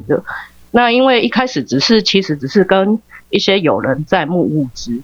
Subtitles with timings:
[0.00, 0.22] 的。
[0.70, 3.00] 那因为一开始只是其实只是跟
[3.30, 5.02] 一些友人在募物资，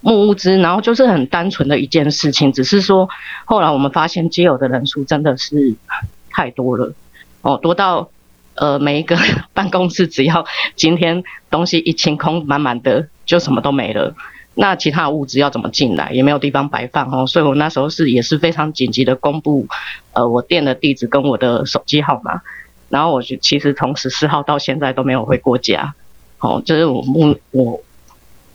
[0.00, 3.08] 募物资，然后就是很单纯的一件事情，只是说
[3.44, 5.74] 后来我们发现接友的人数真的是
[6.30, 6.92] 太多了，
[7.42, 8.10] 哦，多到
[8.54, 9.16] 呃每一个
[9.54, 10.46] 办公室只要
[10.76, 14.14] 今天东西一清空满满的，就什么都没了。
[14.56, 19.66] 那其他物资要怎么进来，也没有地方摆放哦，所以我那时候是也是非常紧急的公布，
[20.12, 22.40] 呃，我店的地址跟我的手机号码，
[22.94, 25.94] 然后我就其实从十四号到现在都没有回过家，
[26.38, 27.82] 哦，这是我目我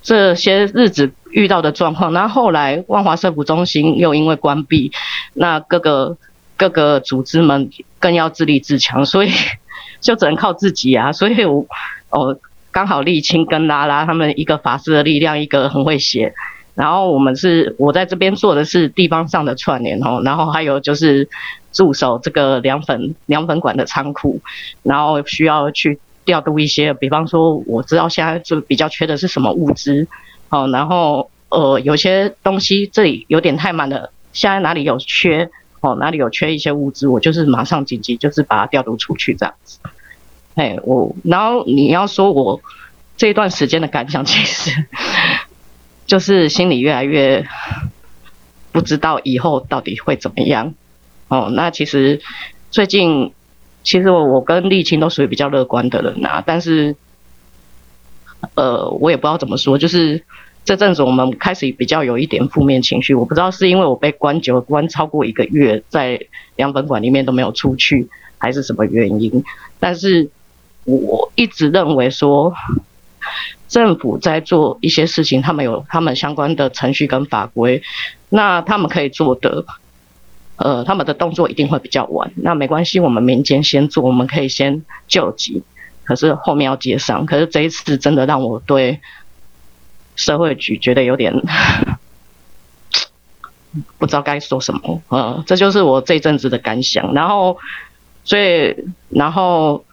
[0.02, 2.14] 这些日子遇到的状况。
[2.14, 4.94] 那后来万华社福中心又因为关闭，
[5.34, 6.16] 那各个
[6.56, 7.70] 各个组织们
[8.00, 9.32] 更要自立自强，所以
[10.00, 11.66] 就只能靠自己啊，所以我
[12.12, 12.40] 哦。
[12.72, 16.36] 刚好沥青跟拉拉他们一个法师的力量，一个很会写，
[16.76, 21.28] 然后我们是我在这边做的是地方上的串联哦，然后还有就是
[21.72, 24.42] 驻守这个凉粉凉粉馆的仓库，
[24.84, 30.08] 然后需要去调度一些，比方说我知道现在就比较缺的是什么物资，
[30.50, 35.50] 哦，然后呃有些东西这里有点太满了，现在哪里有缺
[35.82, 39.80] 哦，哪里有缺一些物资，我就是马上紧急就是把它调度出去这样子。
[40.56, 42.62] 哎，我然后你要说我
[43.16, 44.86] 这一段时间的感想，其实
[46.06, 47.48] 就是心里越来越
[48.72, 50.74] 不知道以后到底会怎么样。
[51.30, 52.20] 哦，那其实
[52.70, 53.32] 最近
[53.84, 56.96] 其实我我跟沥青都属于比较乐观的人呐，但是
[58.56, 60.24] 呃我也不知道怎么说，就是
[60.66, 66.20] 这阵子我们开始比较有一点负面情绪，我不知道是因为我被关久了关超过一个月，在
[66.58, 69.44] 凉粉馆里面都没有出去，还是什么原因，
[69.80, 70.30] 但是。
[70.86, 72.52] 我一直认为说，
[73.68, 77.84] 政府在做一些事情，他们有他们相关的程序跟法规，
[78.30, 79.66] 那他们可以做的，
[80.60, 82.32] 呃，他们的动作一定会比较晚。
[82.36, 85.64] 那没关系，我们民间先做，我们可以先救急，
[86.04, 87.26] 可是后面要接上。
[87.26, 89.00] 可是这一次真的让我对
[90.16, 91.34] 社会局觉得有点
[93.98, 97.14] 不知道该说什么，呃，这就是我这阵子的感想。
[97.14, 97.58] 然后，
[98.24, 98.76] 所以，
[99.10, 99.84] 然后。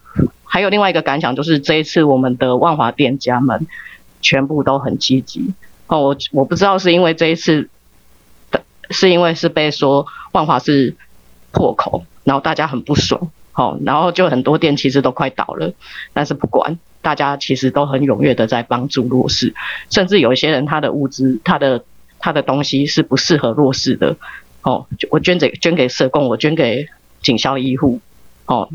[0.49, 3.67] 还有另外一个感想，就是这一次我们的万华店家们
[4.21, 5.53] 全部都很积极
[5.87, 5.99] 哦。
[5.99, 7.69] 我我不知道是因为这一次，
[8.89, 10.95] 是因为是被说万华是
[11.51, 15.73] 破口，然后大家很不爽，哦，然后就很多店其实都快倒了，
[16.13, 19.55] 但是不管，大家其实都很踊跃的在帮助弱势，
[19.89, 21.83] 甚至有一些人他的物资、他的
[22.19, 24.15] 他的东西是不适合弱势的，
[24.61, 26.87] 哦，我捐给捐给社工，我捐给
[27.23, 27.99] 警校医护，
[28.45, 28.69] 哦。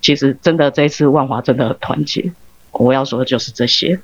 [0.00, 2.32] 其实真的这一次万华真的很团结，
[2.70, 4.00] 我要说的就是这些。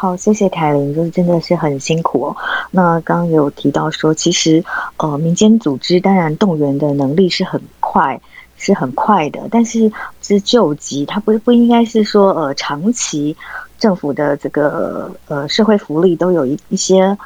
[0.00, 2.36] 好，谢谢凯琳，就是真的是很辛苦哦。
[2.70, 4.64] 那刚刚有提到说，其实
[4.96, 8.18] 呃民间组织当然动员的能力是很快，
[8.56, 13.36] 是很快的，但是是救急，它不不应该是说呃长期
[13.78, 17.18] 政府的这个呃社会福利都有一一些。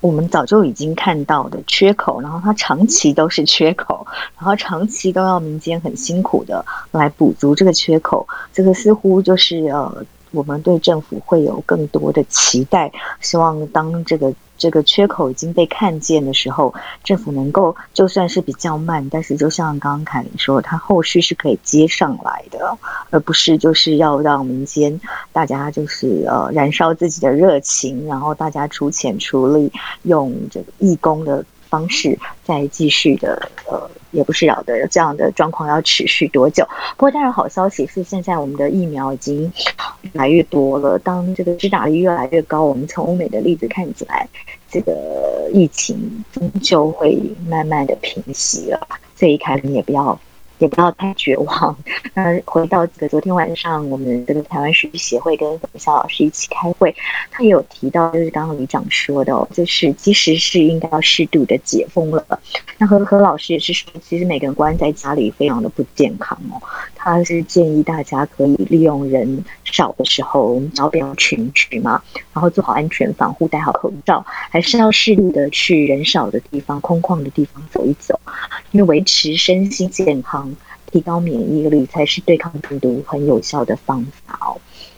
[0.00, 4.04] 我们早就已经看到的缺口，然后它长期都是缺口，
[4.36, 10.04] 然后长期都要民间很辛苦的来补足这个缺口，这个似乎就是呃。
[10.32, 16.74] 我们对政府会有更多的期待，希望当这个这个缺口已经被看见的时候，
[17.04, 22.76] 政府能够就算是比较慢，但是就像刚刚凯琳说，它后续是可以接上来的，
[23.10, 25.00] 而不是就是要让民间
[25.32, 29.72] 大家就是呃燃烧自己的热情，然后大家出钱出力，
[30.02, 31.44] 用这个义工的。
[31.70, 36.66] 方式再继续的，呃，也不是晓得这样的状况要持续多久。
[36.96, 39.52] 不过，当然好消息是，现在我们的疫苗已经
[40.02, 40.98] 越来越多了。
[40.98, 44.28] 当这个施打率越来越高，我们从欧美的例子看起来，
[44.70, 48.88] 这个疫情终究会慢慢的平息了。
[49.16, 50.18] 这一开你也不要。
[50.58, 51.76] 也不要太绝望。
[52.14, 56.94] 那回到这个昨天晚上，我们跟台湾书协会跟董肖老师一起开会，
[57.30, 62.24] 他也有提到，就是刚刚李长说的，哦就是其实是应该要适度的解封了。
[62.76, 66.60] 那何何老师也是说，其实每个人关在家里非常的不健康哦。
[67.10, 72.02] 他是建议大家可以利用人少的时候，我们只要不要群聚嘛，
[72.32, 78.20] 然后做好安全防护，戴好口罩，还是要适度的去人少的地方、空旷的地方走一走，
[78.72, 80.54] 因为维持身心健康。
[80.90, 84.56] 提高免疫力才是对抗病毒很有效的方法哦。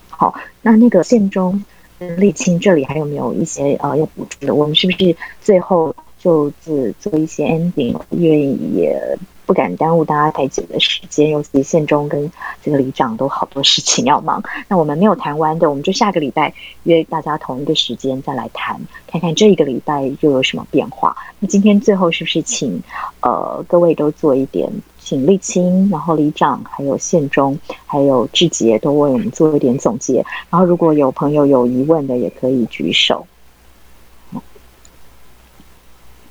[0.09, 0.33] 好，
[0.63, 1.65] 那那个宪中
[1.99, 4.55] 沥青这里还有没有一些呃要补充的？
[4.55, 8.01] 我们是不是最后就只做一些 ending？
[8.11, 9.19] 因为也
[9.51, 12.31] 不敢耽误大家太久的时间，尤其宪中跟
[12.63, 14.41] 这个里长都好多事情要忙。
[14.69, 16.55] 那我们没有谈完的，我们就下个礼拜
[16.85, 21.17] 约大家同一个时间再来谈，看看这一个礼拜又有什么变化。
[21.41, 22.81] 那今天最后是不是请
[23.23, 24.71] 呃各位都做一点？
[25.01, 30.25] 请立青，然后里长，还有县中，还有志杰都为我们做一点总结。
[30.49, 33.27] 然后如果有朋友有疑问的，也可以举手。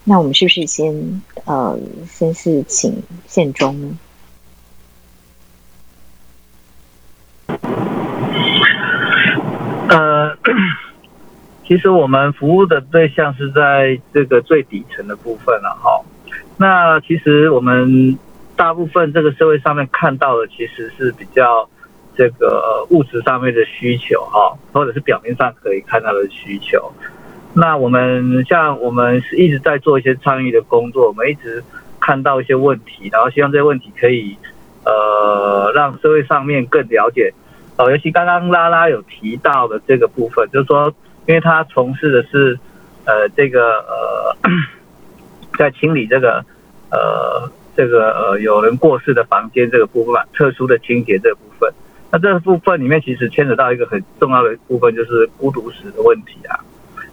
[0.10, 1.78] 那我们是不是先呃，
[2.08, 3.96] 先是请县中？
[9.88, 10.36] 呃，
[11.68, 16.04] 其实我们服务的对象是在这个最底层的部分了哈。
[16.58, 18.18] 那其实我们
[18.56, 21.70] 大部分这个社会上面看到的，其实是比较
[22.18, 26.92] 这个物质上面的需求哈，或者是表面上可以看到的需求。
[27.54, 31.64] 那我们像我们是一直在做一些倡议的工作，我们一直
[32.00, 34.38] 看到一些问题，然后希望这些问题可以
[34.86, 37.34] 呃让社会上面更了解。
[37.78, 40.94] 哦，尤其刚刚拉拉有提到的这个部分，就是说，
[41.26, 42.60] 因为他从事的是，
[43.06, 44.36] 呃，这个呃，
[45.58, 46.46] 在清理这个
[46.92, 51.74] 呃这个呃有人过世的房间这个部分，特殊的清洁这部分，
[52.12, 56.60] 那这个部分里面其实牵扯到一个很重要的部分，就是孤独死的问题啊。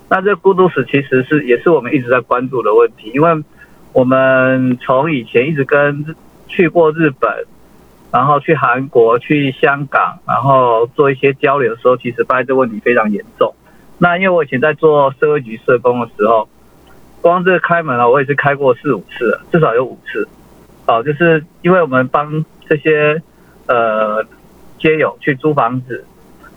[0.08, 3.44] 那这孤独死其实是也是我们一直在关注的问题，因为
[3.92, 6.14] 我们从以前一直跟
[6.46, 7.44] 去过日本。
[8.12, 13.52] 然后去韩国、去香港，然后做一些交流的时候，其实发现这个问题非常严重。
[13.98, 16.48] 那因为我以前在做社会局社工的时候，
[17.20, 20.26] 光这个开门啊，我也是开过四五次，至少有五次。
[20.86, 23.20] 哦，就是因为我们帮这些
[23.66, 24.24] 呃
[24.78, 26.06] 街友去租房子，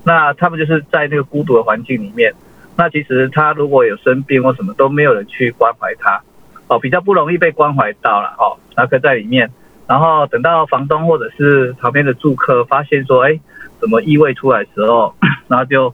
[0.05, 2.33] 那他们就是在那个孤独的环境里面，
[2.79, 6.23] 那其实他如果有生病或什么，都没有人去关怀他，
[6.69, 9.51] 哦，比较不容易被关怀到了，哦，那可在里面。
[9.85, 13.37] 然后等到房东或者是旁边的住客发现说，哎，
[13.81, 15.13] 怎么异味出来的时候，
[15.49, 15.93] 然后就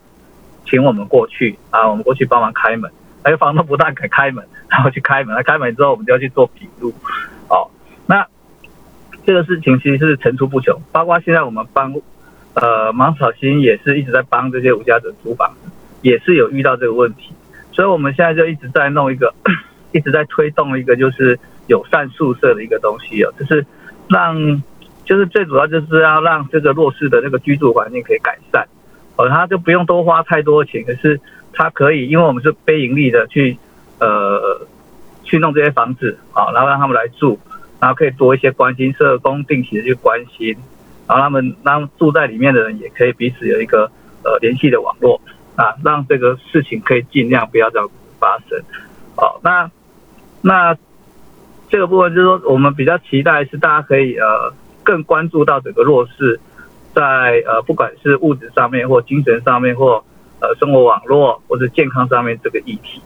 [0.70, 2.92] 请我们过去啊，我们过去帮忙开门。
[3.24, 6.94] 哎，房东不但肯开门，然后去开门，开门之后我们就要去做笔录。
[7.50, 7.66] 哦，
[8.06, 8.28] 那
[9.26, 11.96] 这个事情其实是层出不穷，包括现在我们帮
[12.54, 15.52] 呃芒草心也是一直在帮这些无家者租房，
[16.06, 17.34] 也是有遇到这个问题，
[17.72, 19.34] 所以我们现在就一直在弄一个，
[19.92, 23.66] 一直在推动一个就是友善宿舍的一个东西哦，就是。
[24.08, 24.62] 让
[25.04, 28.68] 就是最主要就是要让这个弱势的那个居住环境可以改善，
[29.16, 31.20] 哦，他就不用多花太多钱，可是
[31.52, 33.58] 他可以，因为我们是非盈利的去
[34.00, 34.62] 呃
[35.24, 37.40] 去弄这些房子，好，然后让他们来住，
[37.80, 40.56] 然后可以多一些关心社工定期的去关心，
[41.08, 43.90] 然后他们让住在里面的人也可以彼此有一个
[44.24, 45.20] 呃联系的网络。
[45.56, 48.62] 啊，让这个事情可以尽量不要这样发生，
[49.16, 49.70] 好，那
[50.42, 50.78] 那。
[51.68, 54.54] 这个部分就是说，我们比较期待是大家可以呃
[54.84, 56.40] 更关注到整个弱势，
[56.94, 60.02] 在呃不管是物质上面或精神上面或
[60.40, 63.02] 呃生活网络或者健康上面这个议题。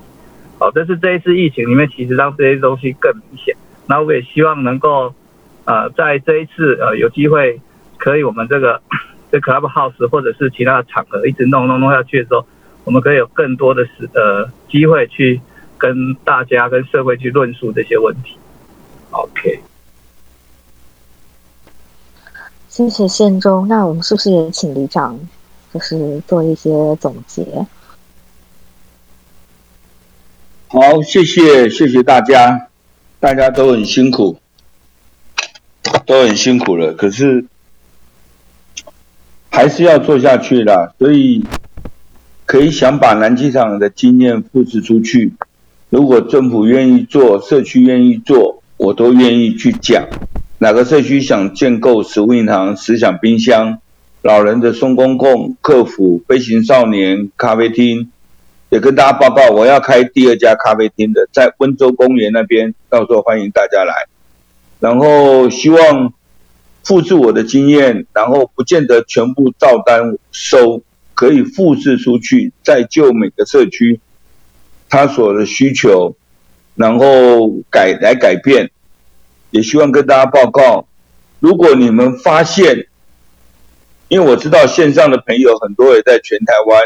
[0.59, 3.55] 好，这是这一次疫情里面其实让这些东西更明显。
[3.87, 5.15] 那我也希望能够
[5.63, 7.61] 呃在这一次呃有机会
[7.97, 8.81] 可以我们这个
[9.31, 12.45] 这 club house 或者是其他的场合一直弄弄弄下去的时候，
[12.83, 15.39] 我们可以有更多的时呃机会去
[15.77, 18.37] 跟大家跟社会去论述这些问题。
[19.11, 19.61] OK，
[22.67, 23.67] 谢谢宪忠。
[23.67, 25.19] 那我们是不是也请李长，
[25.73, 27.45] 就是做一些总结？
[30.67, 32.67] 好，谢谢，谢谢大家，
[33.19, 34.39] 大家都很辛苦，
[36.05, 36.93] 都很辛苦了。
[36.93, 37.45] 可是
[39.49, 41.43] 还是要做下去的，所以
[42.45, 45.33] 可以想把南机场的经验复制出去。
[45.89, 48.57] 如果政府愿意做，社区愿意做。
[48.77, 50.07] 我都愿意去讲，
[50.59, 53.79] 哪个社区想建构食物银行、思想冰箱、
[54.21, 58.09] 老人的松公共、客服、飞行少年咖啡厅，
[58.69, 63.93] 也跟大家报告，我要开第二家咖啡厅的，在温州公园那边，到时候欢迎大家来。
[64.79, 66.13] 然后希望
[66.89, 70.81] 复制我的经验，然后不见得全部照单收，
[71.13, 73.99] 可以复制出去，再就每个社区
[74.89, 76.15] 他所的需求。
[76.73, 78.71] 然后改来改变，
[79.51, 80.87] 也希望跟大家报告，
[81.39, 82.87] 如果你们发现，
[84.07, 86.81] 因为我知道线上的朋友很多也在全台湾，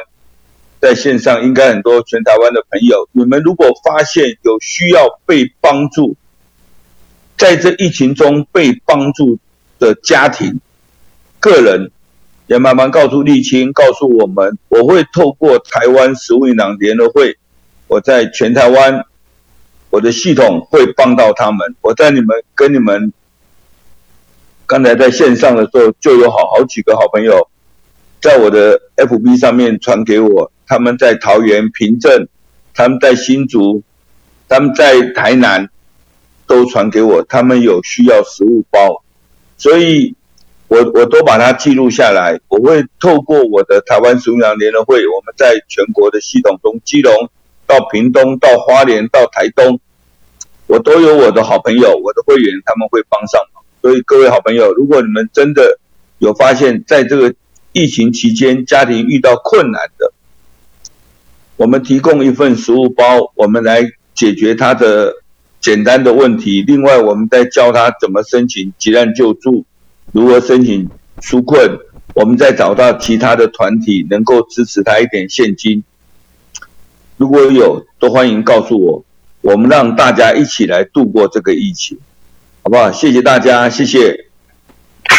[0.82, 6.18] 在线上应该很多全台湾的朋友，你们如果发现有需要被帮助，
[7.38, 9.38] 在这疫情中被帮助
[9.84, 10.62] 的家庭、
[11.42, 11.92] 个人，
[12.48, 17.38] 也慢慢告诉沥青，告诉我们，我会透过台湾食物银行联合会，
[17.88, 19.06] 我在全台湾。
[19.90, 21.76] 我的系统会帮到他们。
[21.82, 23.14] 我在你们跟你们
[24.66, 27.48] 刚才在线上的时候，就有好好几个好朋友
[28.20, 32.28] 在我的 FB 上面传给我，他们在桃园平镇，
[32.74, 33.84] 他们在新竹，
[34.50, 35.70] 他们在台南
[36.48, 39.03] 都传给我，他们有需要食物包，
[39.58, 40.16] 所以
[40.68, 42.40] 我我都把它记录下来。
[42.48, 47.30] 我会透过我的台湾食物联合会，我们在全国的系统中，基隆
[47.66, 49.80] 到屏东到花莲到台东，
[50.68, 53.64] 我都有我的好朋友，我的会员他们会帮上忙。
[53.82, 55.80] 所以各位好朋友，如果你们真的
[56.20, 57.34] 有发现，在这个
[57.72, 60.14] 疫情期间家庭遇到困难的，
[61.58, 63.84] 我们提供一份食物包，我们来
[64.16, 65.14] 解决他的
[65.64, 66.62] 简单的问题。
[66.62, 69.66] 另外，我们再教他怎么申请急难救助，
[70.12, 70.90] 如何申请
[71.22, 71.80] 纾困。
[72.14, 75.84] 我们再找到其他的团体能够支持他一点现金。
[77.16, 79.06] 如果有，都欢迎告诉我，
[79.40, 81.98] 我们让大家一起来度过这个疫情，
[82.62, 82.92] 好不好？
[82.92, 84.26] 谢谢大家，谢谢。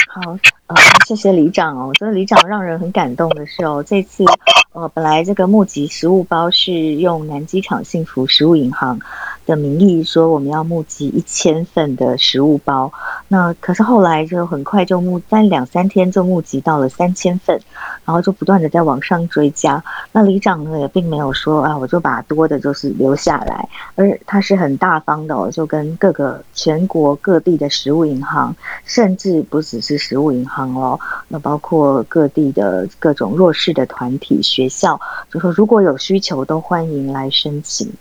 [0.09, 0.39] 好。
[0.67, 1.93] 啊，谢谢里长哦！
[1.93, 4.25] 真的，里长让人很感动的是哦，这次
[4.73, 8.99] 呃，本来这个募集食物包是用南机场幸福食物银行
[9.45, 12.91] 的名义说我们要募集一千份的食物包，
[13.29, 17.61] 那可是后来就很快就募，在两三天就募集到了三千份，
[18.07, 19.85] 然后就不断的在往上追加。
[20.13, 30.55] 那里长呢也并没有说啊，我就把多的就是留下来，而他是很大方的哦，就跟各个全国各地的食物银行，甚至不只是食物银行。
[30.55, 37.93] 行哦，那包括各地的各种弱势的团体、学校，就说如果有需求，都欢迎来申请。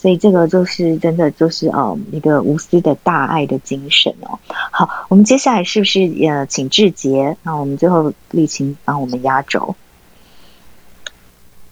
[0.00, 4.38] 所以这个就是真的，就是呃一个无私的大爱的精神哦。
[4.48, 7.36] 好，我们接下来是不是呃请志杰？
[7.42, 9.76] 那我们最后立青帮我们压轴。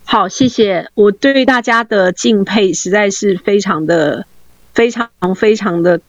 [0.05, 0.91] 好，谢谢。
[0.95, 4.27] 我对大家的敬佩实在是非常的、
[4.75, 6.01] 非常、非常的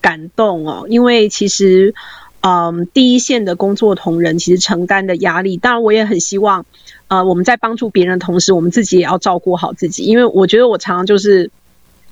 [0.00, 1.94] 感动哦，因为其实。
[2.42, 6.64] 嗯，第一线的工作同仁其实承担的压力，当然我也很希望，
[7.10, 10.04] 呃，我们在帮助别人的同时，我们自己也要照顾好自己。
[10.04, 11.50] 因为我觉得我常常就是，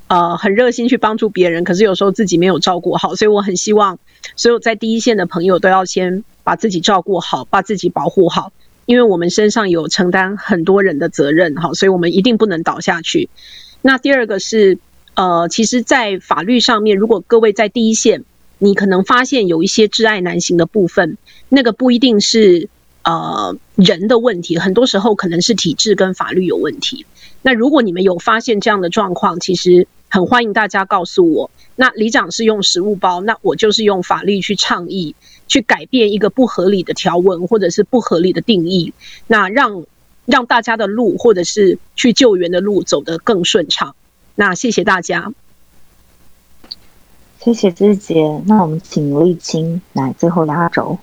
[0.08, 4.00] 呃，很热心去帮助别人，可是有时候自己没有照顾好，所以我很希望
[4.34, 8.50] 所有在第一线的朋友都要先把自己照顾好，把自己保护好，
[8.86, 13.28] 因为我们身上有承担很多人的责任，哈，所以我们一定不能倒下去。
[13.82, 14.78] 那第二个是，
[15.14, 18.24] 呃，其实，在法律上面，如果各位在第一线。
[18.60, 21.16] 你可能发现有一些挚爱难行的部分，
[21.48, 22.68] 那个不一定是
[23.02, 27.06] 呃人的问题，很多时候可能是体制跟法律有问题。
[27.42, 31.50] 那如果你们有发现这样的状况，其实很欢迎大家告诉我。
[31.76, 35.14] 那里长是用食物包，那我就是用法律去倡议，
[35.46, 38.92] 去改变一个不合理的条文或者是不合理的定义，
[39.28, 39.84] 那让
[40.24, 43.94] 让大家的路或者是去救援的路走得更顺畅。
[44.34, 45.32] 那谢谢大家。
[47.38, 50.98] 谢谢志杰，那我们请立青来最后压轴。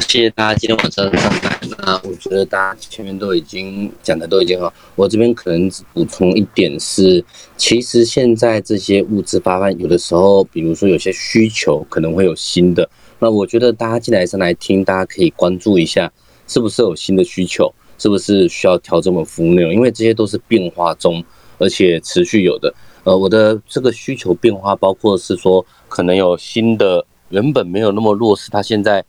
[0.00, 1.58] 谢谢大家今天晚上上来。
[1.78, 7.24] 那我觉得大家前面都已经讲的都已经好，我这边可能只补充一点是，
[7.56, 12.88] 其实现在这些物资发放，有的时候，比如说有些需求可能会有新的，
[13.18, 16.10] 那我觉得大家进来上来听，大家可以关注一下，
[16.46, 21.22] 是不是有新的需求，是不是需要调整我们服务内容，因为这些都是变化中，
[21.58, 22.72] 而且持续有的。
[23.04, 29.04] 呃，我的这个需求变化包括是说，可能有新的原本没有那么弱势，他现在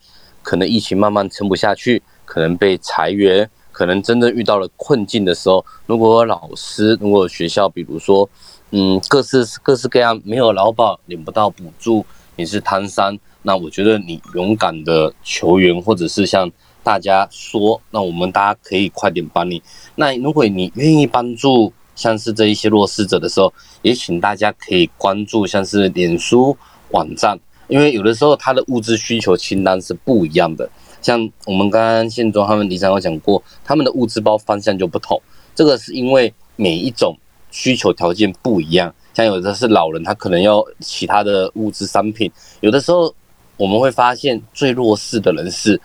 [0.49, 8.27] 可能疫情慢慢撑不下去，可能被裁员，可能真的遇到了困境的时候，如果老师，如果学校，比如说，
[8.71, 12.03] 嗯，各式各式各样没有劳保，领不到补助，
[12.35, 16.49] 你是摊商，那我觉得你勇敢的求援，或者是像
[16.83, 19.61] 大家说，那我们大家可以快点帮你。
[19.93, 21.71] 那如果你愿意帮助。
[21.95, 26.55] 像是这一些弱势者的时候，也请大家可以关注像是脸书
[26.91, 27.37] 网站，
[27.69, 30.69] 因为有的时候他的物资需求清单是不一样的。
[31.01, 35.21] 像我们刚刚宪中他们李长有讲过，他们的物资包方向就不同，
[35.55, 37.17] 这个是因为每一种
[37.51, 38.93] 需求条件不一样。
[39.13, 43.13] 像有的是老人，他可能要其他的物资商品，有的时候
[43.55, 45.79] 我们会发现最弱势的人是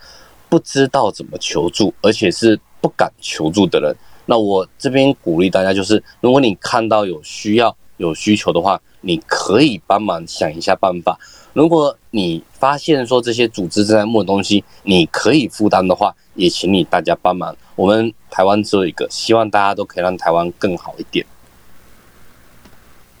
[0.49, 3.95] 不知道怎么求助，而且是不敢求助的人。
[4.25, 11.17] 那我这边鼓励大家，就是如果你看到有需要、有需求的话，你可以帮忙想一下办法。
[11.53, 17.55] 如果你发现说这些组织正在募东西，你可以负担的话，也请你大家帮忙。
[17.75, 21.25] 我们台湾只有一个，希望大家都可以让台湾更好一点。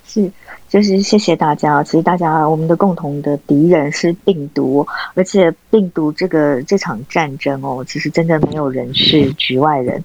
[0.05, 0.31] 是。
[0.67, 1.81] 就是谢谢大家。
[1.83, 10.03] 其实大家，我们的共同的敌人是病毒，而且病毒这个这场战争哦，其实真的没有人是局外人。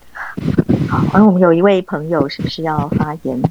[0.88, 3.42] 好，而我们有一位朋友是不是要发言？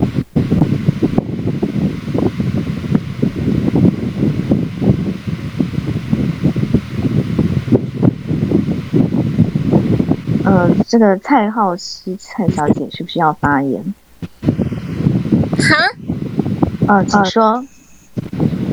[10.46, 13.94] 呃，这个蔡浩熙蔡小姐是不是要发言？
[15.60, 15.76] 哈？
[16.88, 17.64] 嗯，请说。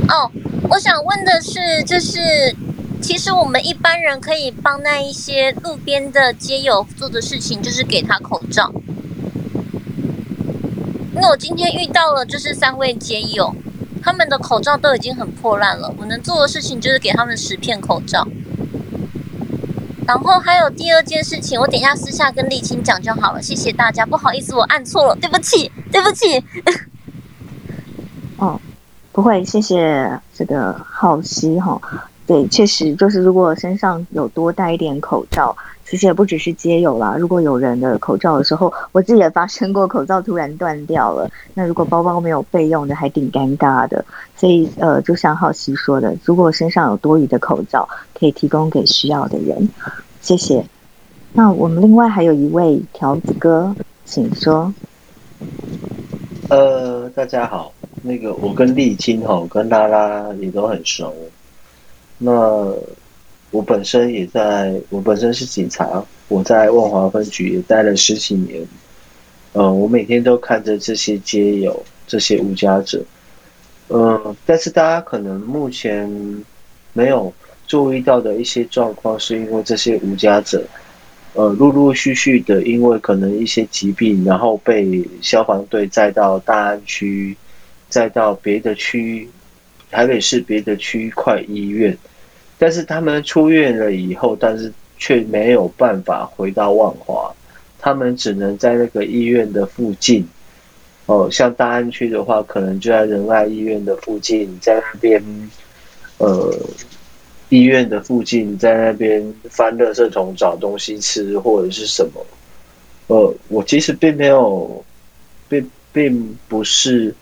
[0.08, 0.30] 哦，
[0.70, 2.56] 我想问的是，就是
[3.02, 8.72] 其实我们一般人可以帮那一些路边的街友做的事情，就是给他口罩。
[11.14, 13.54] 因为我今天遇到了，就是三位街友，
[14.02, 15.94] 他们的口罩都已经很破烂了。
[15.98, 18.26] 我能做的事情就是给他们十片口罩。
[20.06, 23.42] 然后还有第二件事情，我等一下私下跟沥青讲就好了。
[23.42, 26.44] 谢谢大家，不好意思，我按错了，对不起，对不起。
[28.36, 28.60] 哦，
[29.12, 31.80] 不会，谢谢这个好奇哈。
[32.26, 37.14] 对，确实就是如果身上有多带一点口罩，其实也不只是街友啦。
[37.16, 41.30] 如果有人的口罩的时候，我自己也发生过口罩突然断掉了。
[41.54, 44.04] 那如果包包没有备用的，还挺尴尬的。
[44.34, 49.68] 所以呃，就像浩熙说的，如果身上有多余的口罩，可以提供给需要的人。
[50.20, 50.66] 谢谢。
[51.32, 53.72] 那我们另外还有一位条子哥，
[54.04, 54.74] 请说。
[56.48, 61.14] 呃，大家好，那个我跟沥青哈，跟拉拉也都很熟。
[62.18, 62.74] 那
[63.50, 68.66] 我本身也在，我本身是警察，我在万华分局也待了十几年。
[69.52, 73.02] 呃，我每天都看着这些街友、这些无家者。
[73.88, 76.44] 呃，但是大家可能目前
[76.92, 77.32] 没有
[77.66, 80.64] 注意到的一些状况，是因为这些无家者。
[81.34, 87.36] 呃，陆陆续续的，因为可能一些疾病，然后被消防队载到大安区，
[87.90, 89.28] 再到别的区，
[89.96, 91.96] 台北市别的区块医院，
[92.58, 97.34] 但是他们出院了以后，但是却没有办法回到万华，
[97.78, 100.28] 他们只能在那个医院的附近，
[101.06, 105.50] 哦，像大安区的话，可能就在仁爱医院的附近，在那边，
[106.18, 106.54] 呃。
[107.48, 112.26] 医院的附近，在那边翻垃圾桶找东西吃，或者是什么？
[113.06, 114.84] 呃，我其实并没有，
[115.48, 117.14] 并并不是，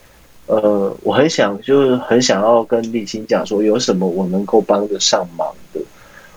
[0.46, 5.80] 呃，我很想，就是很想要跟立青讲说，有什么我能够帮得上忙的，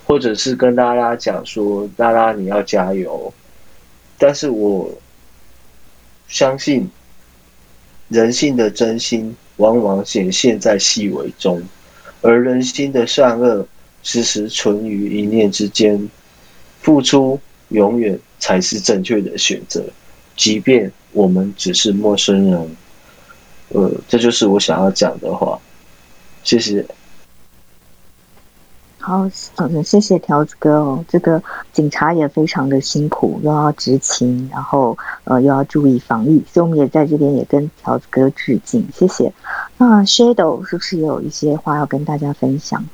[0.05, 3.33] 或者是跟拉拉讲说，拉拉你要加油。
[4.17, 4.89] 但是我
[6.27, 6.89] 相信，
[8.09, 11.61] 人性的真心往往显现在细微中，
[12.21, 13.67] 而人心的善恶。
[14.03, 16.09] 时时存于一念之间，
[16.79, 17.37] 付出
[17.69, 19.83] 永远才是正确的选择，
[20.37, 22.77] 即便我们只是陌生人。
[23.69, 25.59] 呃，这就是我想要讲的话。
[26.43, 26.85] 谢谢。
[28.99, 31.05] 好，嗯，谢谢条子哥哦。
[31.07, 39.31] 这个警察也非常的辛苦，又要执勤，然后呃又要注意防疫，所以我们也在这边也跟条子哥致敬，谢谢。
[39.77, 42.85] 那 Shadow 是不是也有一些话要跟大家分享？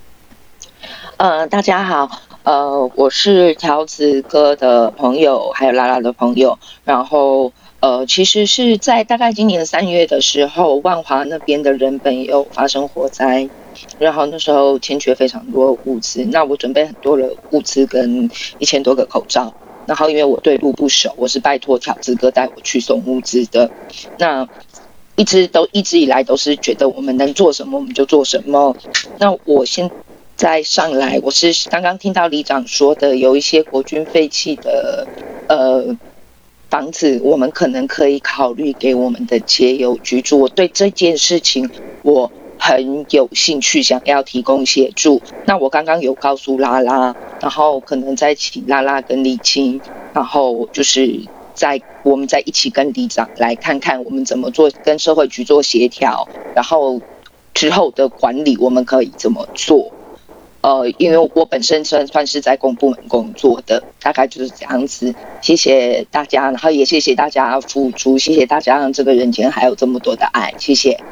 [1.18, 2.10] 呃，大家好，
[2.44, 6.58] 呃，我是条子哥的朋友，还有拉拉的朋友。
[6.84, 7.52] 然后，
[7.84, 13.50] 呃，其实是在大概今年三月的时候，万华那边的人本有发生火灾，
[13.98, 16.24] 然后那时候欠缺非常多物资。
[16.32, 19.54] 那我准备很多的物资跟一千多个口罩。
[19.86, 23.70] 然后，因为我对路不熟，我是拜托条子哥带我去送物资的。
[24.18, 24.48] 那
[25.18, 28.78] 一直都一直以来都是觉得我们能做什么我们就做什么。
[29.18, 29.92] 那我现
[30.38, 35.10] 在上来，我是刚刚听到里长说的，有一些国军废弃的
[35.48, 35.98] 呃
[36.74, 40.40] 房子，我们可能可以考虑给我们的街友居住。
[40.40, 41.70] 我对这件事情
[42.02, 45.22] 我很有兴趣，想要提供协助。
[45.46, 49.80] 那我刚刚有告诉拉拉，然后可能再请拉拉跟李青，
[50.16, 51.22] 然后就是
[51.54, 57.00] 在我们再一起跟里长来看看我们怎么做，跟社会局做协调，然后
[57.54, 59.92] 之后的管理我们可以怎么做。
[60.64, 65.14] 呃，因为我本身算算是在公部门工作的，大概就是这样子。
[65.42, 71.04] 谢谢大家，然后也谢谢大家付出，谢谢大家让这个人间还有这么多的爱，谢谢。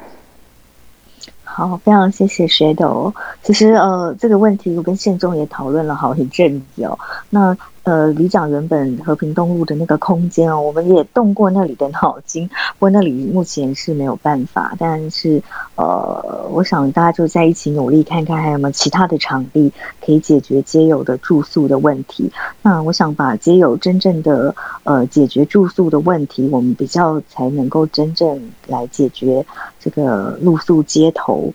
[1.44, 3.14] 好，非常谢谢 Shadow。
[3.44, 6.98] 其实呃，这个问题我跟宪宗也讨论了好一阵子哦。
[7.30, 14.76] 那呃，里长原本和平东路的那个空间哦，我们也动过那里的脑筋，不过那里目前是没有办法。
[14.78, 15.42] 但是
[15.76, 19.74] 呃，我想大家就在一起努力，看看还有没有其他的场地
[20.06, 22.32] 可以解决街友的住宿的问题。
[22.62, 29.44] 那我想把街友真正的呃解决住宿的问题，我们比较才能够真正来解决
[29.80, 31.52] 这个露宿街头。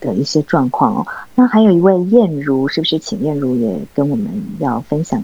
[0.00, 5.22] 的一些状况哦，那还有一位燕如，是不是请燕如也跟我们要分享？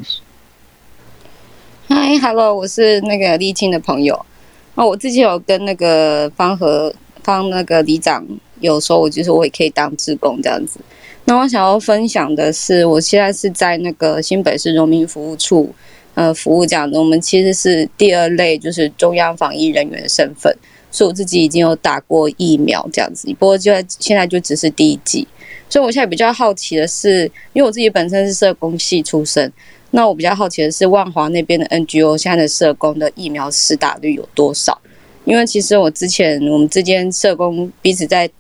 [1.88, 4.24] 嗨，Hello，我是那个沥青的朋友。
[4.74, 8.26] 那我自己有跟那个方和方那个里长
[8.60, 10.78] 有说，我就是我也可以当志工这样子。
[11.24, 15.74] 那我想要分享的是，我现在是在那个新北市农民服务处
[16.14, 16.98] 呃服务这样子。
[16.98, 20.56] 我们其实是第二类，就是中央防疫人员的身份。
[20.96, 25.28] 是我自己已经有打过疫苗这样子，不过就在现在就只是第一剂。
[25.68, 29.52] 所以我现在比较好奇的是，因为我自己本身是社工系出身，
[29.90, 34.80] 那我比较好奇的是万华那边的 NGO 现在的社工的疫苗施打率有多少？
[35.26, 38.30] 因为其实我之前我们之间社工彼此在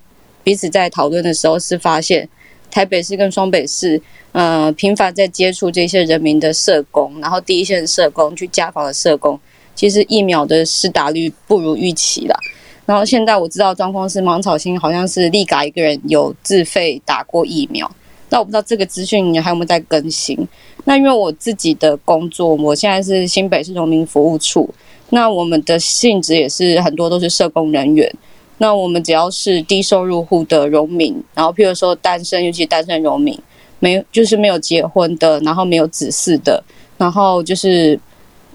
[0.42, 2.26] 彼此在讨论的时候是发现，
[2.70, 4.00] 台北市跟双北市，
[4.32, 9.38] 呃，频繁在接触这些人民的社工，然后第一线社工去家访的社工，
[9.76, 12.36] 其实疫苗的施打率不如预期啦。
[12.84, 17.88] 然后现在我知道状况是芒草星好像是立嘎一个人有自费打过疫苗，
[18.30, 20.36] 那我不知道这个资讯你还有没有在更新？
[20.84, 24.68] 那因为我自己的工作，我现在是新北市农民服务处。
[25.10, 28.12] 那我们的性质也是很多都是社工人员。
[28.58, 33.38] 那我们只要是低收入户的农民，然后譬如说单身，尤其单身农民，
[33.80, 36.62] 没就是没有结婚的，然后没有子嗣的，
[36.96, 37.98] 然后就是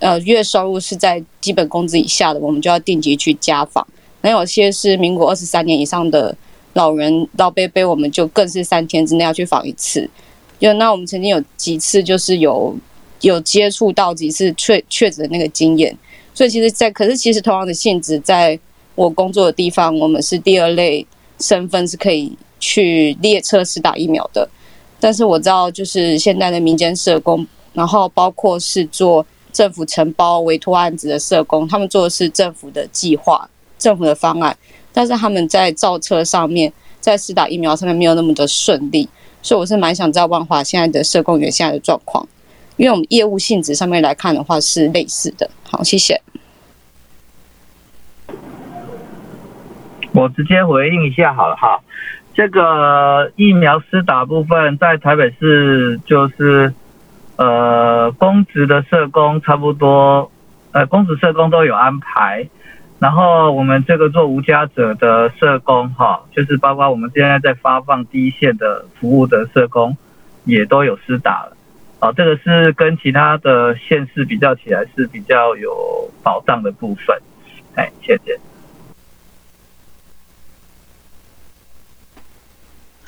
[0.01, 3.87] 呃月收入是在基本工资以下的，我们就要定期去家访。
[4.21, 6.35] 那有些是民国二十三年以上的
[6.73, 10.09] 老人老伯伯，我们就更是三天之内要去访一次。
[10.59, 12.75] 就那我们曾经有几次就是有
[13.21, 15.97] 有接触到几次确确诊的那个经验。
[16.33, 18.57] 所以其实，在可是其实同样的性质，在
[18.95, 21.05] 我工作的地方，我们是第二类
[21.39, 24.47] 身份是可以去列车施打疫苗的。
[24.99, 34.55] 但是我知道，就是现在的民间社工，然后包括是做政府承包委托案子的社工，他们做的是政府的计划、政府的方案，
[34.93, 39.07] 但是他们在造车上面，在施打疫苗上面没有那么的顺利。
[39.41, 42.27] 所以我是蛮想知道万华现在的社工员现在的状况。
[42.77, 45.49] 因为我们业务性质上面来看的话是类似的。
[45.69, 46.19] 好，谢谢。
[50.13, 51.79] 我直接回应一下好了哈，
[52.33, 56.73] 这个疫苗施打部分在台北市就是
[57.41, 60.31] 呃公职的社工差不多，
[60.73, 62.47] 呃公职社工都有安排，
[62.99, 69.97] 然后我们这个做无家者的社工哈，就是包括我们现在在发放第一线的服务的社工
[70.43, 71.57] 也都有施打了。
[71.99, 75.71] 啊，这个是跟其他的县市比较起来是比较有
[76.21, 77.17] 保障的部分，
[77.75, 78.39] 哎，谢谢。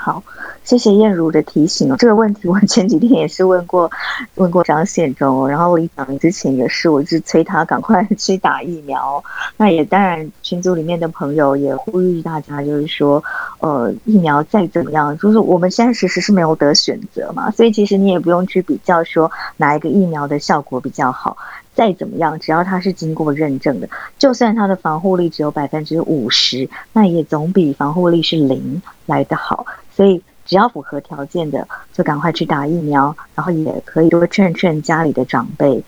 [0.04, 0.22] 好，
[0.66, 1.96] 谢谢燕如的提醒哦。
[1.98, 3.90] 这个问题我前几天也是问过，
[4.36, 9.24] 问过张宪忠，然后李长之前也是，我是催他赶快去打疫苗。
[9.56, 13.24] 那也当然，群组里面的朋友也呼吁大家，就是说，
[13.60, 21.38] 呃，疫苗再怎么样，就是我们现在其实是没有得选择嘛，所以其实你也不用去比较说哪一个疫苗的效果比较好。
[21.76, 23.90] 再怎么样，只要它是经过认证的，
[24.20, 29.66] 就算它的防护力只有百分之五十，那也总比防护力是零来的好。
[29.96, 35.84] 所以只要符合条件的，就赶快去打疫苗，然后也可以多劝劝家里的长辈，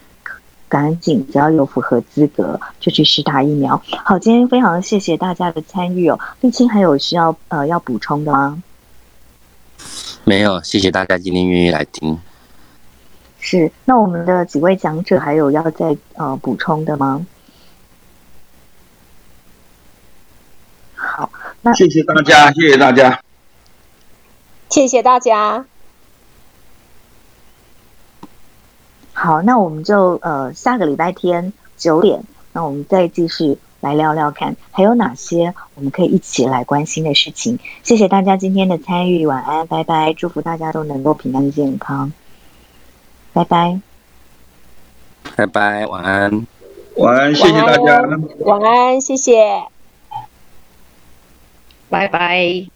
[0.70, 3.82] 赶紧只要有符合资格就去试打疫苗。
[4.04, 6.20] 好，今天非常谢谢大家的参与哦。
[6.42, 8.62] 立青还有需要呃要补充的吗？
[10.24, 12.20] 没有，谢谢大家今天愿意来听。
[13.40, 17.26] 是，那我们的几位讲者还有要再呃补充的吗？
[20.96, 21.30] 好，
[21.62, 23.22] 那谢谢大家，谢谢大家，
[24.70, 25.66] 谢谢大家。
[29.14, 37.58] 好，那我们就呃下个礼拜天九点，那我们再继续来聊聊看，还有哪些我们可以一起来关心的事情。
[37.84, 42.12] 谢谢大家今天的参与，晚安，拜拜，祝福大家都能够平安健康。
[43.32, 43.80] 拜拜，
[45.36, 46.48] 拜拜，晚安，
[46.98, 48.02] 晚安，谢谢大家，
[48.40, 49.64] 晚安，谢谢，
[51.90, 52.75] 拜拜。